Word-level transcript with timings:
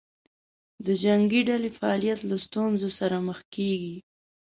د 0.85 0.87
جنګې 1.03 1.41
ډلې 1.49 1.69
فعالیت 1.77 2.19
له 2.29 2.35
ستونزې 2.45 2.89
سره 2.99 3.17
مخ 3.27 3.39
کېږي. 3.55 3.97